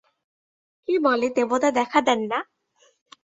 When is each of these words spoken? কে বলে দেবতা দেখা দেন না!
কে 0.87 0.95
বলে 0.99 1.27
দেবতা 1.37 1.69
দেখা 1.71 1.99
দেন 2.07 2.19
না! 2.31 2.39